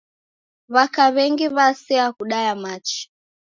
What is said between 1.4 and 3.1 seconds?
w'asea kudaya machi.